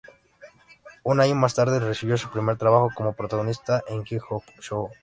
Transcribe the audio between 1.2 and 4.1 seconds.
más tarde recibió su primer trabajo como protagonista, en